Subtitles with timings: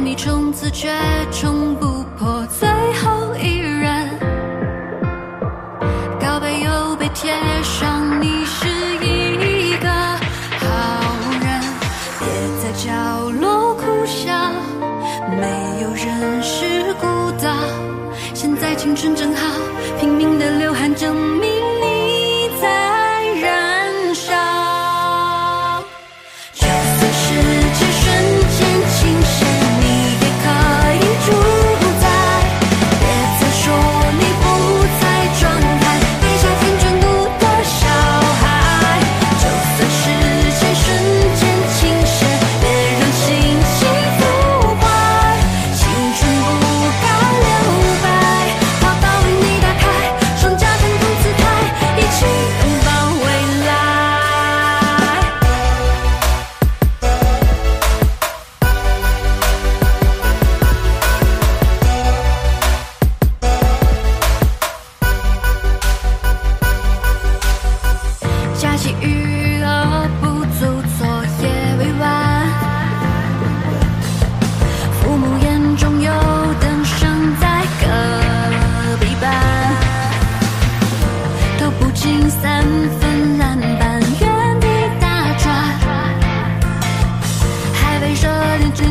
[0.00, 0.88] 爱迷冲刺却
[1.30, 4.08] 冲不破最后一人，
[6.18, 7.99] 告白又被贴上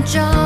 [0.10, 0.39] John.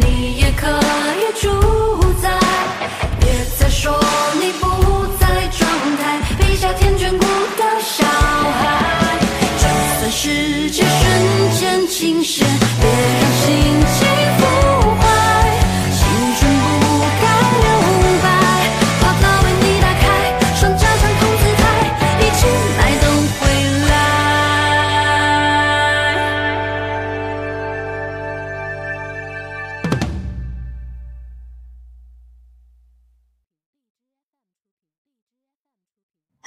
[0.00, 1.77] 你也可以住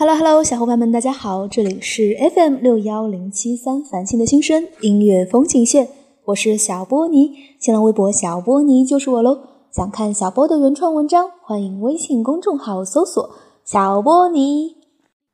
[0.01, 5.89] Hello Hello，小伙伴们，大家好，这里是 FM 六幺零七三繁星的新生音乐风景线，
[6.25, 9.37] 我是小波尼，新浪微博小波尼就是我喽。
[9.71, 13.29] 想看小波的原创文章，欢迎微信公众号搜索
[13.63, 14.77] 小波尼。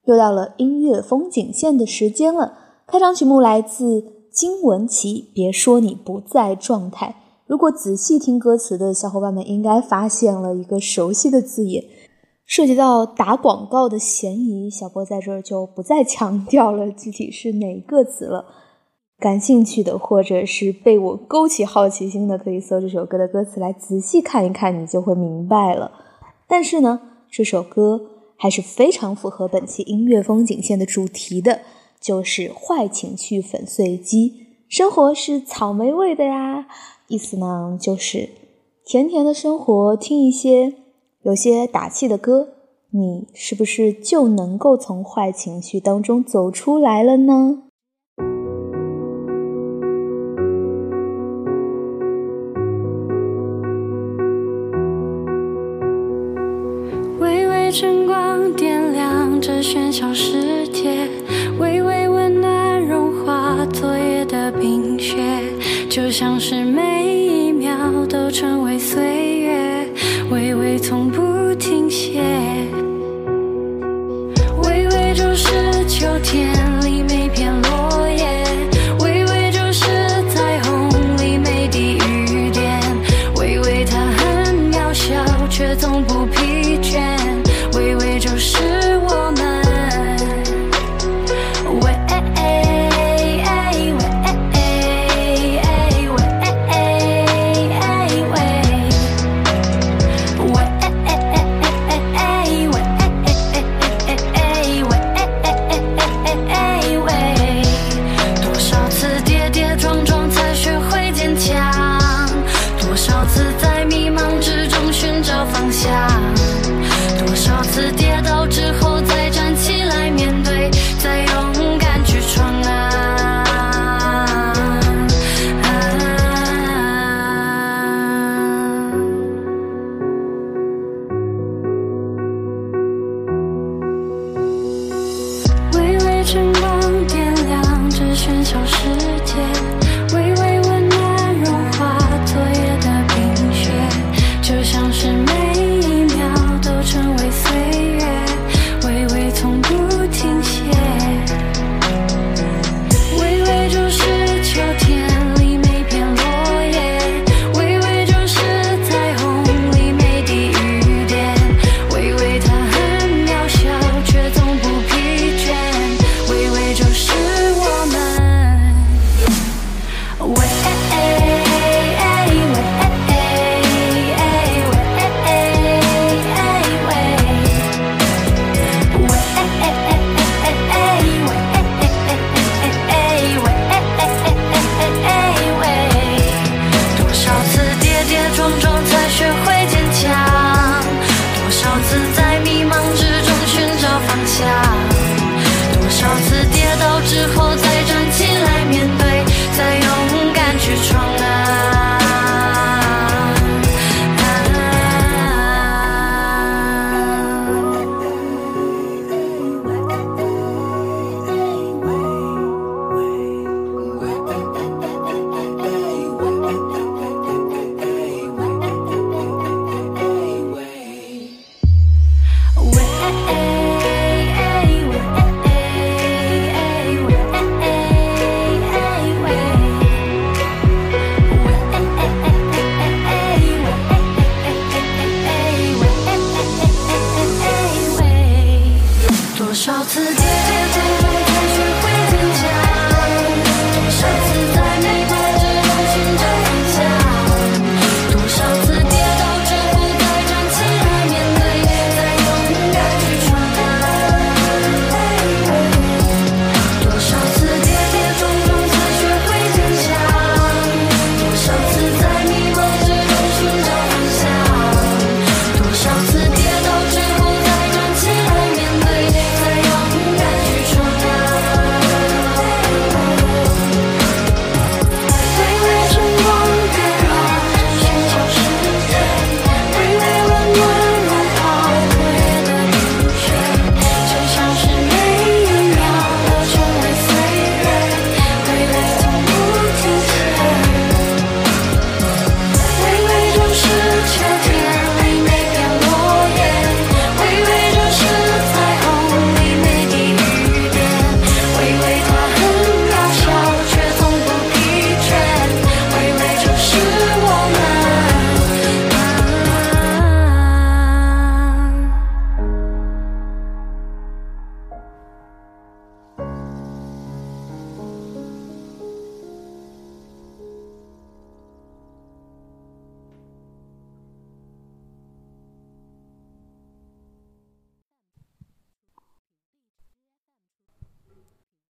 [0.04, 2.56] 又到了音乐风景线的时间了，
[2.86, 4.04] 开场曲目来自
[4.34, 7.16] 金玟岐，别说你不在状态。
[7.46, 11.86] 如果仔细听歌词的小伙伴们，应该发现了一个熟悉的字眼。
[12.48, 18.46] 涉及到打广告的嫌疑，小波在这儿就不再强调了具体是哪个词了。
[19.20, 25.92] 感兴趣的，或者是被我勾起好奇心的，可以搜这首歌的歌词来仔细看一看，你就会明白了。
[26.48, 28.00] 但是呢，这首歌
[28.38, 31.60] 还是非常符合本期音乐风景线的主题的，
[32.00, 34.48] 就是坏情绪粉碎机。
[34.70, 36.68] 生活是草莓味的呀，
[37.10, 38.30] 意思呢就是
[38.86, 40.87] 甜甜的生活，听一些。
[41.28, 42.48] 有些打气的歌，
[42.92, 47.64] 你是不是就能够从坏情绪当中走出来了呢？
[57.20, 61.10] 微微晨光点亮这喧嚣世界，
[61.60, 65.18] 微微温暖融化昨夜的冰雪，
[65.90, 67.76] 就像是每一秒
[68.08, 69.27] 都成为岁月，
[70.48, 71.27] 微微从不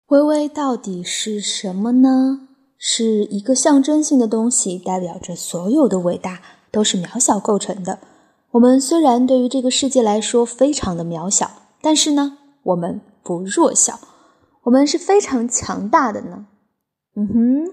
[0.08, 2.48] 微微到底是什么呢？
[2.78, 6.40] 是一个象征性的东西，代表着所有的伟大
[6.72, 8.00] 都是渺小构成的。
[8.52, 14.00] 我们虽然对于这个世界来说非常的渺小，但是呢，我们不弱小，
[14.64, 16.46] 我们是非常强大的呢。
[17.18, 17.66] 嗯哼，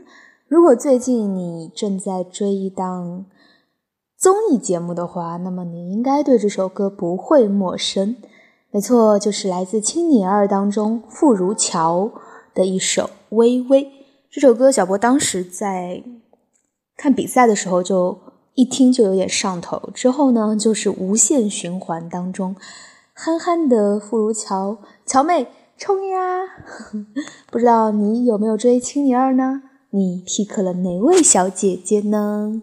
[0.49, 3.27] 如果最近你正在追一档
[4.19, 8.17] 综艺节目的话，那么你应该对这首歌不会陌生。
[8.73, 12.11] 没错，就是来自《青你二》当中傅如乔
[12.55, 13.85] 的一首《微微》。
[14.31, 16.03] 这首歌，小波当时在
[16.97, 18.19] 看比赛的时候就
[18.55, 22.57] 一听就有点上头，之后呢就是无限循环当中，
[23.13, 25.47] 憨憨的傅如乔，乔妹
[25.77, 26.19] 冲呀！
[27.51, 29.63] 不知道你有没有追《青你二》呢？
[29.91, 32.63] 你 pick 了哪位小姐姐呢？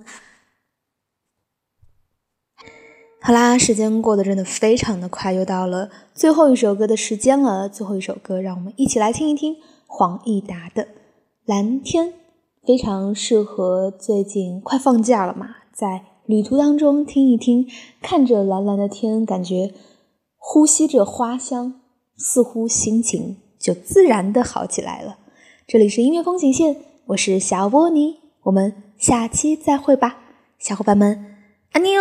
[3.21, 7.69] 好啦，时间过得真的非常的快，又到了最后一首歌的时间了。
[7.69, 9.55] 最后一首歌，让我们一起来听一听
[9.93, 10.83] 黄义达的
[11.45, 12.07] 《蓝天》，
[12.65, 17.67] 非常适合最近快放假了嘛，在旅途当中听一听，
[18.01, 19.73] 看着蓝蓝的天，感觉
[20.37, 21.81] 呼吸着花香，
[22.15, 25.17] 似乎心情就自然的好起来了。
[25.67, 30.19] 这里是音乐风景线，我是小波尼，我们下期再会吧，
[30.57, 31.35] 小伙伴们，
[31.73, 31.97] 安妮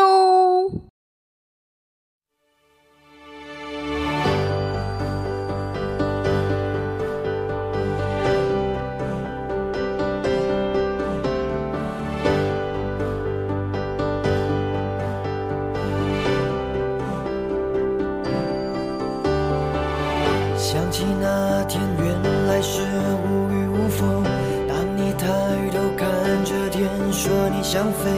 [21.00, 22.82] 起那天原来是
[23.24, 24.22] 无雨无风，
[24.68, 25.26] 当你抬
[25.72, 26.06] 头看
[26.44, 28.10] 着天，说你想飞，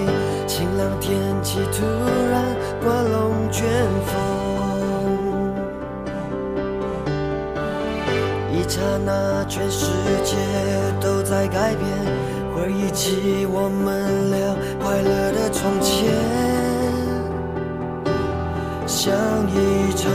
[0.48, 1.86] 晴朗天气突
[2.28, 2.42] 然
[2.82, 3.64] 刮龙卷
[4.04, 4.18] 风，
[8.52, 9.86] 一刹那全世
[10.24, 10.34] 界
[11.00, 11.88] 都在改变，
[12.52, 16.10] 回忆起我们俩快乐的从前，
[18.88, 19.14] 像
[19.46, 20.10] 一场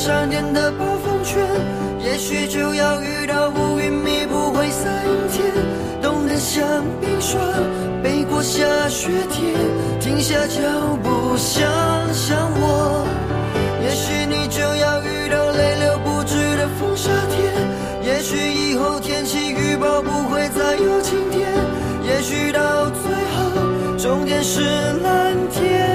[0.00, 1.46] 闪电的暴风圈，
[2.02, 5.52] 也许就要遇到乌云密布灰色阴天，
[6.00, 6.64] 冻得像
[7.02, 7.38] 冰霜，
[8.02, 9.54] 背过下雪天，
[10.00, 10.62] 停下脚
[11.02, 11.68] 步想
[12.14, 13.06] 想我。
[13.84, 17.52] 也许你就要遇到泪流不止的风沙天，
[18.02, 21.46] 也许以后天气预报不会再有晴天，
[22.08, 24.62] 也许到最后终点是
[25.02, 25.89] 蓝天。